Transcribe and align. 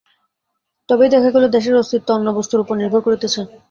তবেই 0.89 1.09
দেখা 1.09 1.29
গেল, 1.35 1.43
দেশের 1.55 1.79
অস্তিত্ব 1.81 2.09
অন্য 2.11 2.27
বস্তুর 2.37 2.63
উপর 2.63 2.75
নির্ভর 2.77 3.01
করিতেছে। 3.03 3.41